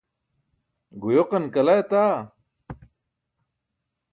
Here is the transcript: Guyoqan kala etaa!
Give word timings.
Guyoqan 1.01 1.45
kala 1.53 1.73
etaa! 1.81 2.17